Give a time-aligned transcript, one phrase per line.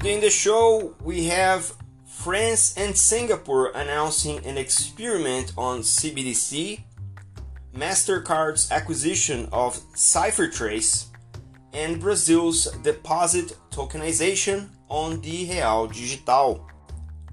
[0.00, 1.74] Today in the show, we have
[2.06, 6.80] France and Singapore announcing an experiment on CBDC,
[7.76, 11.08] MasterCard's acquisition of CipherTrace,
[11.74, 16.66] and Brazil's deposit tokenization on the Real Digital.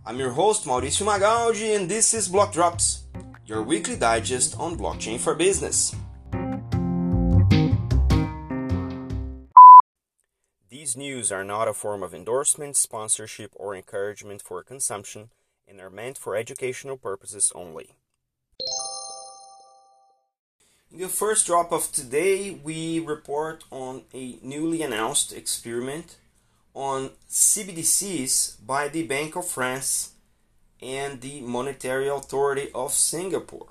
[0.06, 3.04] I'm your host, Mauricio Magaldi, and this is Block Drops,
[3.46, 5.96] your weekly digest on blockchain for business.
[10.88, 15.32] These news are not a form of endorsement, sponsorship, or encouragement for consumption
[15.68, 17.98] and are meant for educational purposes only.
[20.90, 26.16] In the first drop of today, we report on a newly announced experiment
[26.74, 30.14] on CBDCs by the Bank of France
[30.82, 33.68] and the Monetary Authority of Singapore.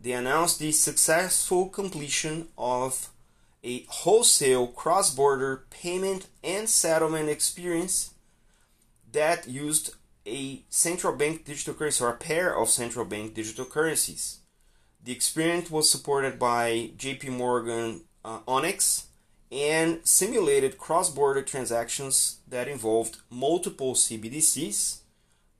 [0.00, 3.08] They announced the successful completion of
[3.64, 8.14] a wholesale cross border payment and settlement experience
[9.12, 9.94] that used
[10.26, 14.38] a central bank digital currency or a pair of central bank digital currencies.
[15.04, 19.06] The experience was supported by JP Morgan uh, Onyx
[19.50, 25.00] and simulated cross border transactions that involved multiple CBDCs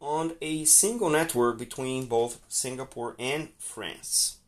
[0.00, 4.39] on a single network between both Singapore and France.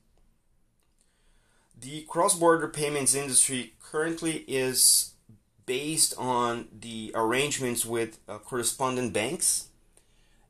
[1.85, 5.13] The cross border payments industry currently is
[5.67, 9.69] based on the arrangements with uh, correspondent banks,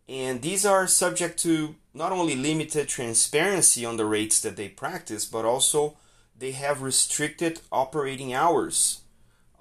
[0.09, 5.25] and these are subject to not only limited transparency on the rates that they practice,
[5.25, 5.97] but also
[6.39, 9.01] they have restricted operating hours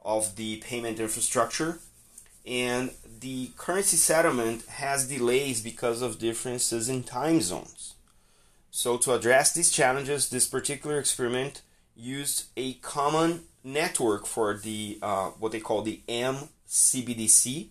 [0.05, 1.79] of the payment infrastructure
[2.45, 7.92] and the currency settlement has delays because of differences in time zones.
[8.75, 11.61] So, to address these challenges, this particular experiment
[11.95, 17.67] used a common network for the uh, what they call the MCBDC,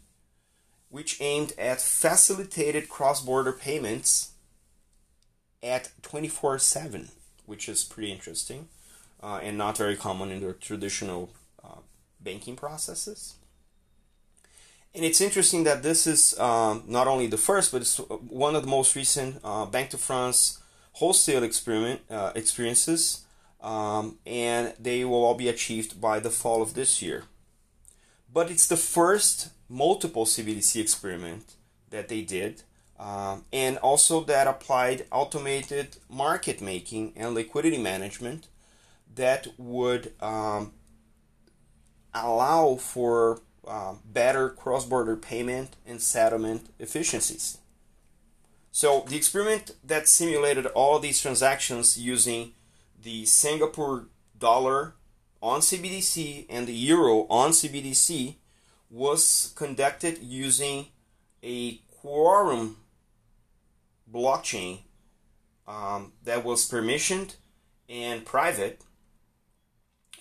[0.90, 4.30] which aimed at facilitated cross-border payments
[5.60, 7.08] at 24/7,
[7.46, 8.68] which is pretty interesting
[9.20, 11.30] uh, and not very common in the traditional
[11.64, 11.80] uh,
[12.20, 13.34] banking processes.
[14.94, 18.62] And it's interesting that this is um, not only the first, but it's one of
[18.62, 20.61] the most recent uh, Bank to France
[20.92, 23.24] wholesale experiment uh, experiences,
[23.60, 27.24] um, and they will all be achieved by the fall of this year.
[28.32, 31.54] But it's the first multiple CBDC experiment
[31.90, 32.62] that they did,
[32.98, 38.48] um, and also that applied automated market making and liquidity management
[39.14, 40.72] that would um,
[42.14, 47.58] allow for uh, better cross border payment and settlement efficiencies.
[48.74, 52.54] So, the experiment that simulated all these transactions using
[53.00, 54.06] the Singapore
[54.38, 54.94] dollar
[55.42, 58.36] on CBDC and the euro on CBDC
[58.88, 60.86] was conducted using
[61.42, 62.78] a quorum
[64.10, 64.78] blockchain
[65.68, 67.34] um, that was permissioned
[67.90, 68.80] and private,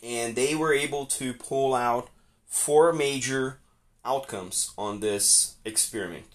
[0.03, 2.09] and they were able to pull out
[2.47, 3.59] four major
[4.03, 6.25] outcomes on this experiment.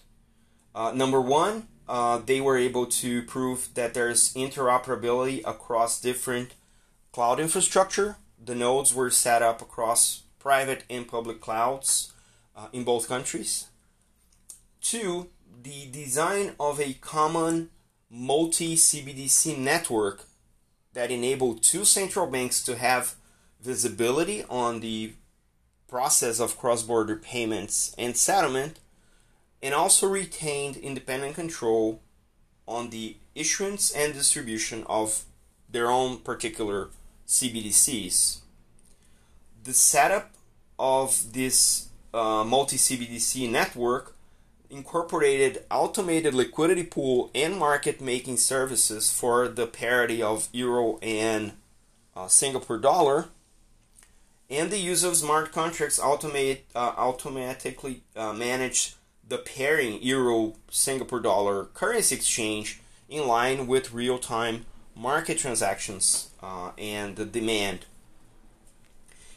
[0.73, 6.53] Uh, number one, uh, they were able to prove that there's interoperability across different
[7.11, 8.17] cloud infrastructure.
[8.43, 12.13] The nodes were set up across private and public clouds
[12.55, 13.67] uh, in both countries.
[14.81, 15.29] Two,
[15.63, 17.69] the design of a common
[18.09, 20.25] multi CBDC network
[20.93, 23.15] that enabled two central banks to have
[23.61, 25.13] visibility on the
[25.87, 28.79] process of cross border payments and settlement,
[29.61, 32.01] and also retained independent control
[32.67, 35.23] on the issuance and distribution of
[35.69, 36.89] their own particular
[37.27, 38.39] CBDCs.
[39.63, 40.31] The setup
[40.77, 44.15] of this uh, multi CBDC network
[44.69, 51.53] incorporated automated liquidity pool and market making services for the parity of euro and
[52.15, 53.29] uh, Singapore dollar
[54.49, 58.95] and the use of smart contracts automate uh, automatically uh, manage
[59.27, 62.79] the pairing euro Singapore dollar currency exchange
[63.09, 64.65] in line with real time
[64.95, 67.85] market transactions uh, and the demand.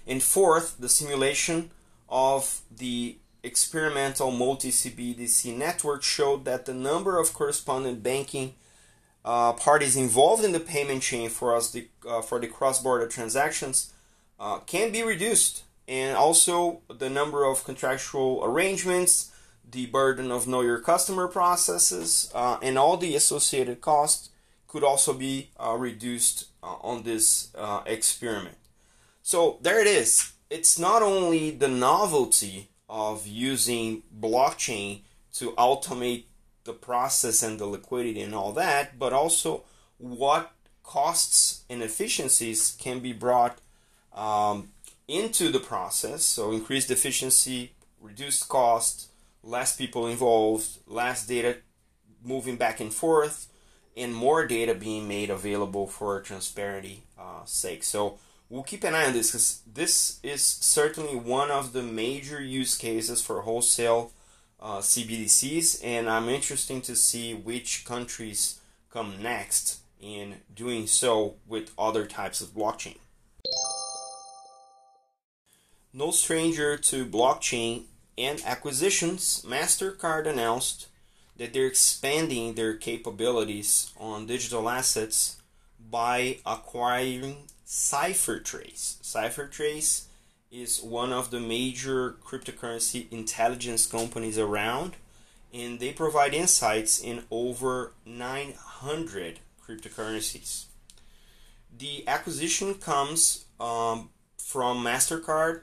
[0.06, 1.70] And fourth, the simulation
[2.08, 8.54] of the experimental multi CBDC network showed that the number of correspondent banking
[9.24, 13.06] uh, parties involved in the payment chain for us the, uh, for the cross border
[13.06, 13.92] transactions
[14.38, 19.30] uh, can be reduced, and also the number of contractual arrangements,
[19.70, 24.30] the burden of know your customer processes, uh, and all the associated costs
[24.66, 28.56] could also be uh, reduced uh, on this uh, experiment.
[29.22, 30.32] So there it is.
[30.48, 35.00] It's not only the novelty of using blockchain
[35.34, 36.24] to automate
[36.64, 39.64] the process and the liquidity and all that, but also
[39.98, 40.52] what
[40.82, 43.58] costs and efficiencies can be brought
[44.12, 44.70] um,
[45.06, 46.24] into the process.
[46.24, 49.09] So, increased efficiency, reduced cost,
[49.42, 51.58] less people involved, less data
[52.24, 53.48] moving back and forth,
[53.96, 57.82] and more data being made available for transparency uh, sake.
[57.82, 62.42] So, we'll keep an eye on this because this is certainly one of the major
[62.42, 64.12] use cases for wholesale
[64.60, 68.60] uh, CBDCs, and I'm interested to see which countries
[68.90, 72.98] come next in doing so with other types of blockchain.
[75.92, 77.84] No stranger to blockchain
[78.20, 80.88] and acquisitions, MasterCard announced
[81.36, 85.36] that they're expanding their capabilities on digital assets
[85.90, 89.00] by acquiring CipherTrace.
[89.00, 90.04] CipherTrace
[90.50, 94.96] is one of the major cryptocurrency intelligence companies around,
[95.54, 100.64] and they provide insights in over 900 cryptocurrencies.
[101.76, 105.62] The acquisition comes um, from MasterCard,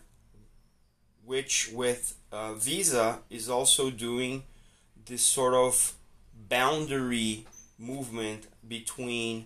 [1.28, 4.44] which with uh, Visa is also doing
[5.08, 5.94] this sort of
[6.48, 7.46] boundary
[7.78, 9.46] movement between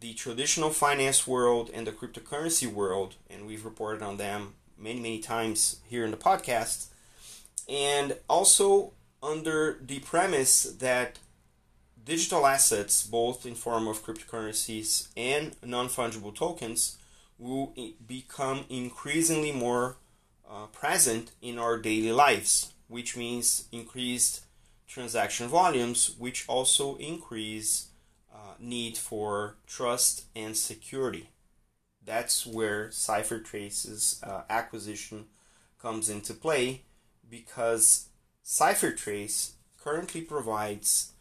[0.00, 5.20] the traditional finance world and the cryptocurrency world, and we've reported on them many, many
[5.20, 6.86] times here in the podcast.
[7.68, 8.92] And also
[9.22, 11.20] under the premise that
[12.04, 16.98] digital assets, both in form of cryptocurrencies and non-fungible tokens,
[17.38, 17.72] will
[18.08, 19.98] become increasingly more
[20.52, 24.42] uh, present in our daily lives, which means increased
[24.86, 27.88] transaction volumes, which also increase
[28.62, 31.28] need for trust and security.
[32.04, 35.26] That's where CipherTrace's uh, acquisition
[35.80, 36.82] comes into play
[37.28, 38.08] because
[38.44, 41.12] CipherTrace currently provides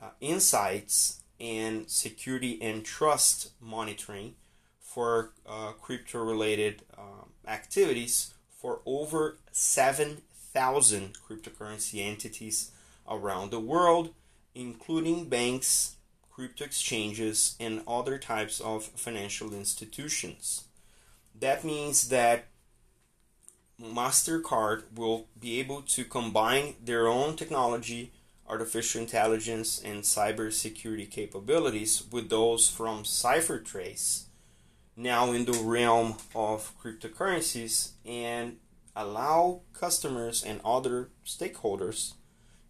[0.00, 4.34] uh, insights and security and trust monitoring
[4.80, 12.72] for uh, crypto related um, activities for over 7,000 cryptocurrency entities
[13.08, 14.12] around the world,
[14.54, 15.96] including banks
[16.38, 20.66] crypto exchanges, and other types of financial institutions.
[21.34, 22.46] That means that
[23.82, 28.12] MasterCard will be able to combine their own technology,
[28.48, 34.26] artificial intelligence, and cybersecurity capabilities with those from CipherTrace,
[34.98, 38.56] now in the realm of cryptocurrencies, and
[38.96, 42.14] allow customers and other stakeholders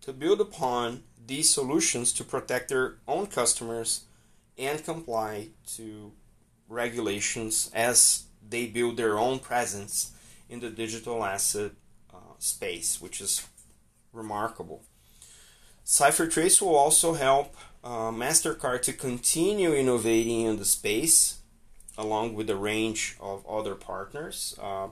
[0.02, 4.04] to build upon these solutions to protect their own customers
[4.58, 6.12] and comply to
[6.68, 10.12] regulations as they build their own presence
[10.50, 11.72] in the digital asset
[12.12, 13.48] uh, space, which is
[14.12, 14.82] remarkable.
[15.86, 21.38] CipherTrace will also help uh, MasterCard to continue innovating in the space
[21.98, 24.86] along with a range of other partners, uh,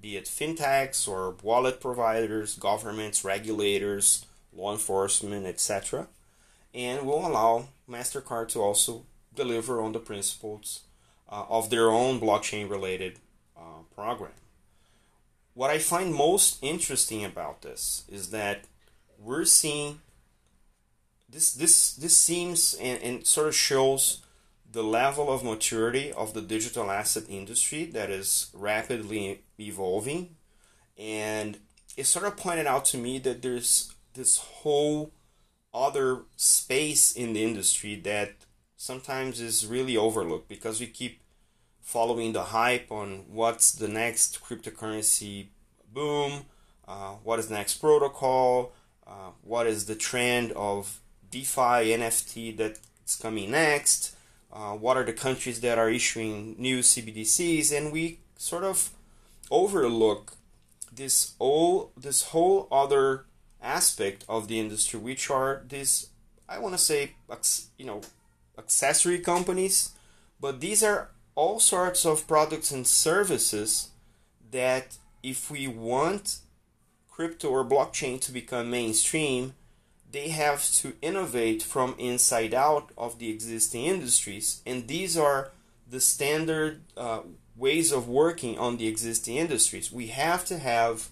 [0.00, 6.06] be it fintechs or wallet providers, governments, regulators, law enforcement, etc.,
[6.74, 10.82] and will allow MasterCard to also deliver on the principles
[11.28, 13.18] uh, of their own blockchain related
[13.56, 14.32] uh, program.
[15.54, 18.64] What I find most interesting about this is that
[19.18, 20.00] we're seeing
[21.28, 24.22] this this this seems and, and sort of shows
[24.72, 30.36] the level of maturity of the digital asset industry that is rapidly evolving.
[30.96, 31.58] And
[31.96, 35.12] it sort of pointed out to me that there's this whole
[35.72, 38.32] other space in the industry that
[38.76, 41.20] sometimes is really overlooked because we keep
[41.80, 45.48] following the hype on what's the next cryptocurrency
[45.92, 46.44] boom,
[46.86, 48.72] uh, what is the next protocol,
[49.06, 51.00] uh, what is the trend of
[51.30, 54.16] DeFi, NFT that's coming next,
[54.52, 58.90] uh, what are the countries that are issuing new CBDCs, and we sort of
[59.50, 60.32] overlook
[60.92, 63.24] this all this whole other
[63.62, 66.08] aspect of the industry, which are these,
[66.48, 67.12] I want to say,
[67.78, 68.00] you know,
[68.58, 69.92] accessory companies,
[70.40, 73.90] but these are all sorts of products and services
[74.50, 76.38] that if we want
[77.08, 79.54] crypto or blockchain to become mainstream,
[80.12, 84.62] they have to innovate from inside out of the existing industries.
[84.66, 85.52] And these are
[85.88, 87.20] the standard uh,
[87.56, 89.92] ways of working on the existing industries.
[89.92, 91.08] We have to have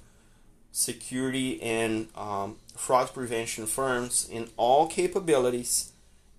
[0.73, 5.93] security and um, fraud prevention firms in all capabilities,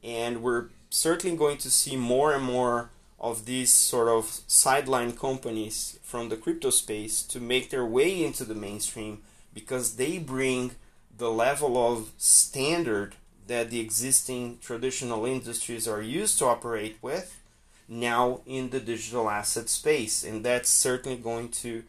[0.03, 2.89] and we're certainly going to see more and more
[3.19, 8.45] of these sort of sideline companies from the crypto space to make their way into
[8.45, 9.21] the mainstream
[9.53, 10.71] because they bring
[11.19, 13.15] the level of standard
[13.47, 17.41] that the existing traditional industries are used to operate with
[17.88, 20.23] now in the digital asset space.
[20.23, 21.83] And that's certainly going to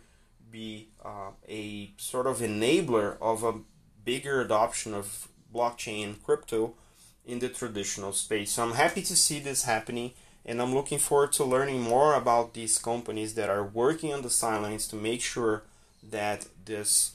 [0.51, 3.55] be uh, a sort of enabler of a
[4.05, 6.75] bigger adoption of blockchain and crypto
[7.25, 8.53] in the traditional space.
[8.53, 10.13] So I'm happy to see this happening
[10.45, 14.31] and I'm looking forward to learning more about these companies that are working on the
[14.31, 15.63] sidelines to make sure
[16.03, 17.13] that this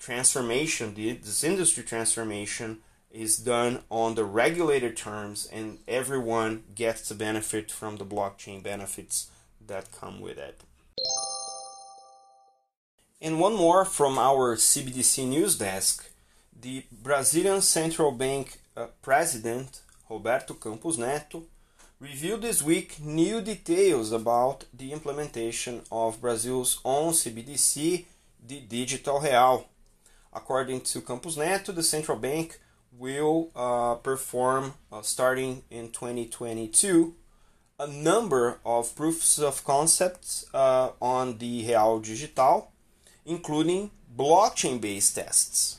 [0.00, 2.78] transformation, this industry transformation,
[3.12, 9.30] is done on the regulated terms and everyone gets to benefit from the blockchain benefits
[9.66, 10.60] that come with it.
[13.20, 16.08] And one more from our CBDC news desk.
[16.58, 21.42] The Brazilian Central Bank uh, President, Roberto Campos Neto,
[21.98, 28.06] revealed this week new details about the implementation of Brazil's own CBDC,
[28.46, 29.66] the Digital Real.
[30.32, 32.58] According to Campos Neto, the central bank
[32.96, 37.14] will uh, perform, uh, starting in 2022,
[37.78, 42.70] a number of proofs of concepts uh, on the Real Digital,
[43.24, 45.78] including blockchain based tests.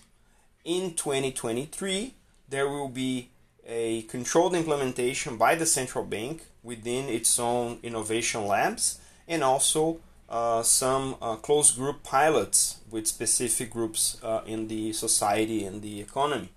[0.65, 2.15] In 2023,
[2.50, 3.29] there will be
[3.65, 10.00] a controlled implementation by the central bank within its own innovation labs and also
[10.31, 16.00] uh, some uh, closed group pilots with specific groups uh, in the society and the
[16.00, 16.50] economy.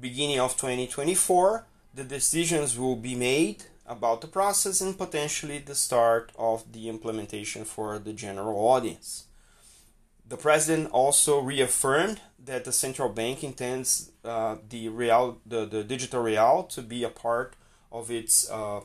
[0.00, 6.30] Beginning of 2024, the decisions will be made about the process and potentially the start
[6.38, 9.24] of the implementation for the general audience.
[10.28, 16.22] The president also reaffirmed that the central bank intends uh, the real, the, the digital
[16.22, 17.54] real, to be a part
[17.90, 18.78] of its uh,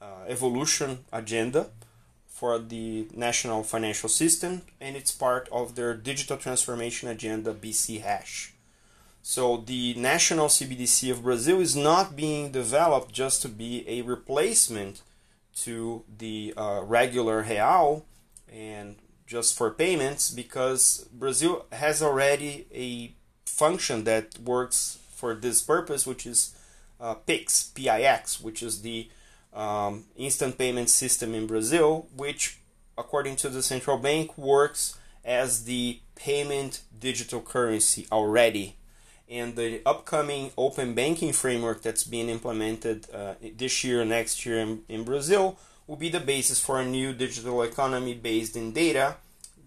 [0.00, 1.70] uh, evolution agenda
[2.36, 8.52] for the national financial system, and it's part of their digital transformation agenda, BC Hash.
[9.22, 15.00] So the national CBDC of Brazil is not being developed just to be a replacement
[15.62, 18.04] to the uh, regular real
[18.52, 23.14] and just for payments because Brazil has already a
[23.46, 26.54] function that works for this purpose, which is
[27.00, 29.08] uh, PIX, PIX, which is the
[29.56, 32.58] um, instant payment system in Brazil, which,
[32.96, 38.76] according to the central bank, works as the payment digital currency already.
[39.28, 44.82] And the upcoming open banking framework that's being implemented uh, this year, next year in,
[44.88, 49.16] in Brazil, will be the basis for a new digital economy based in data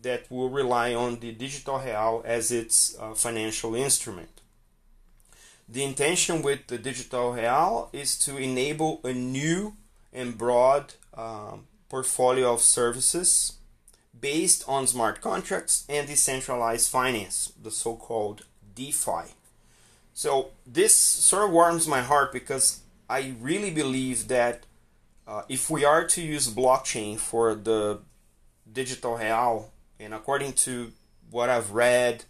[0.01, 4.38] that will rely on the digital real as its uh, financial instrument.
[5.71, 9.75] The intention with the digital real is to enable a new
[10.11, 13.53] and broad um, portfolio of services
[14.19, 19.35] based on smart contracts and decentralized finance, the so called DeFi.
[20.13, 24.65] So, this sort of warms my heart because I really believe that
[25.27, 27.99] uh, if we are to use blockchain for the
[28.71, 30.93] digital real, and according to
[31.29, 32.25] what I've read,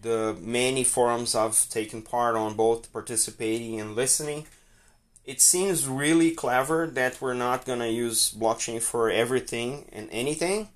[0.00, 4.46] the many forums I've taken part on, both participating and listening,
[5.24, 10.68] it seems really clever that we're not going to use blockchain for everything and anything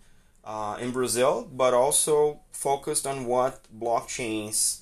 [0.44, 4.80] uh, in Brazil, but also focused on what blockchains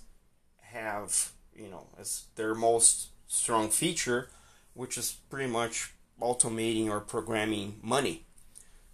[0.60, 4.28] have, you know, as their most strong feature,
[4.74, 8.24] which is pretty much automating or programming money.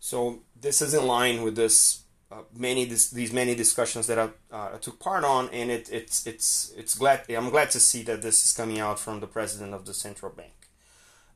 [0.00, 4.28] So this is in line with this uh, many this, these many discussions that I,
[4.54, 8.22] uh, took part on, and it, it's it's it's glad I'm glad to see that
[8.22, 10.52] this is coming out from the president of the central bank.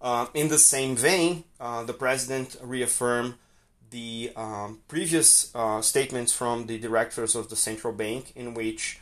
[0.01, 3.35] Uh, in the same vein, uh, the president reaffirmed
[3.91, 8.99] the um, previous uh, statements from the directors of the central bank, in which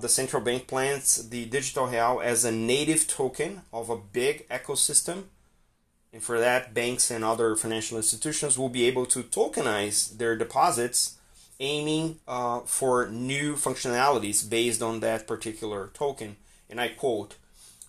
[0.00, 5.24] the central bank plans the digital real as a native token of a big ecosystem
[6.12, 11.17] and for that, banks and other financial institutions will be able to tokenize their deposits
[11.60, 16.36] aiming uh, for new functionalities based on that particular token.
[16.70, 17.36] And I quote,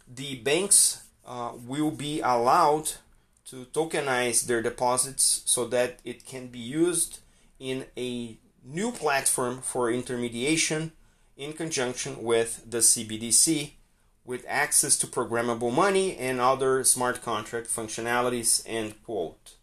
[0.08, 2.92] the banks uh, will be allowed
[3.46, 7.20] to tokenize their deposits so that it can be used
[7.60, 10.92] in a new platform for intermediation
[11.38, 13.72] in conjunction with the CBDC
[14.26, 19.56] with access to programmable money and other smart contract functionalities end quote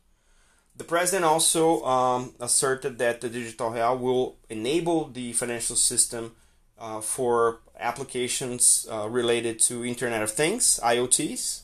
[0.76, 6.33] the president also um, asserted that the digital real will enable the financial system
[6.78, 11.62] uh, for applications uh, related to Internet of Things (IoTs),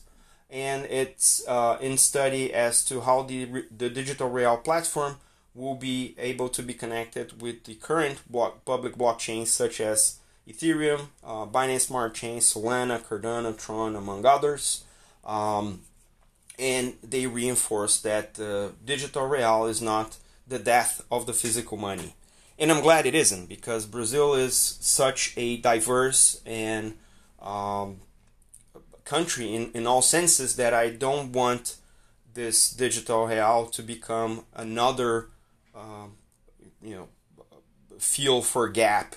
[0.49, 5.17] and it's uh, in study as to how the the digital real platform
[5.55, 10.17] will be able to be connected with the current block, public blockchains such as
[10.47, 14.83] Ethereum, uh, Binance Smart Chain, Solana, Cardano, Tron, among others.
[15.23, 15.81] Um,
[16.59, 20.17] and they reinforce that uh, digital real is not
[20.47, 22.13] the death of the physical money.
[22.59, 26.95] And I'm glad it isn't because Brazil is such a diverse and
[27.41, 27.97] um,
[29.05, 31.77] country in, in all senses that I don't want
[32.33, 35.29] this digital real to become another,
[35.75, 36.07] uh,
[36.81, 37.07] you know,
[37.99, 39.15] fuel for gap,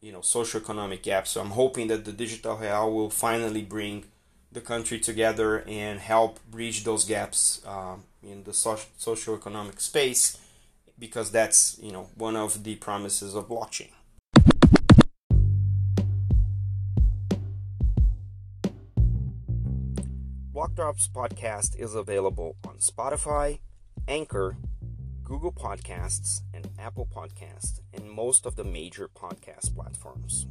[0.00, 1.26] you know, socioeconomic gap.
[1.26, 4.04] So I'm hoping that the digital real will finally bring
[4.52, 10.38] the country together and help bridge those gaps um, in the socio-economic space
[10.98, 13.90] because that's you know one of the promises of blockchain.
[20.52, 23.60] Blockdrops podcast is available on Spotify,
[24.06, 24.56] Anchor,
[25.22, 30.46] Google Podcasts, and Apple Podcasts, and most of the major podcast platforms.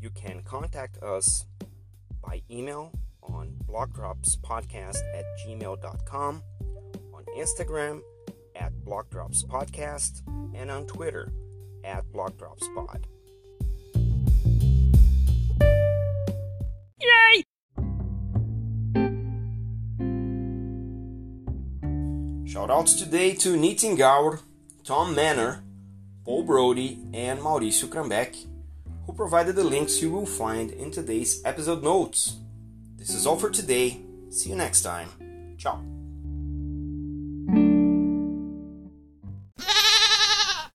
[0.00, 1.44] You can contact us
[2.22, 6.42] by email on blockdropspodcast at gmail.com,
[7.14, 8.00] on Instagram
[8.56, 10.22] at blockdropspodcast,
[10.54, 11.32] and on Twitter
[11.84, 13.04] at blockdropspod.
[17.00, 17.44] Yay!
[22.44, 24.40] Shoutouts today to Nitin Gaur,
[24.84, 25.62] Tom Manor,
[26.24, 28.49] Paul Brody, and Mauricio Krambeck
[29.10, 32.36] who provided the links you will find in today's episode notes.
[32.96, 33.98] This is all for today.
[34.30, 35.08] See you next time.
[35.58, 35.99] Ciao.